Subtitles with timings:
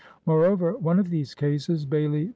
[0.25, 2.29] More over, one of these cases (Bailey v.